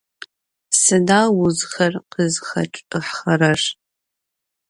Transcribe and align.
Sıda 0.81 1.21
vuzxer 1.35 1.93
khızxeç'ıxerer? 2.11 3.61